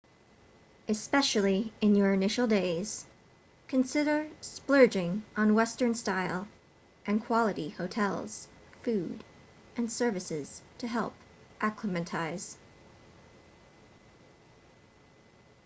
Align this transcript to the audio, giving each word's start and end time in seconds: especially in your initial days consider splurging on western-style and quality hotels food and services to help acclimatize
especially 0.87 1.71
in 1.79 1.93
your 1.93 2.11
initial 2.11 2.47
days 2.47 3.05
consider 3.67 4.27
splurging 4.41 5.23
on 5.37 5.53
western-style 5.53 6.47
and 7.05 7.23
quality 7.23 7.69
hotels 7.69 8.47
food 8.81 9.23
and 9.77 9.91
services 9.91 10.63
to 10.79 10.87
help 10.87 11.13
acclimatize 11.61 12.57